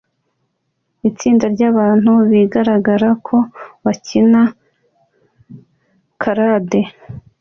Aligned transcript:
itsinda 1.09 1.45
ryabantu 1.55 2.11
bigaragara 2.29 3.09
ko 3.27 3.37
bakina 3.83 4.41
charade 6.21 6.81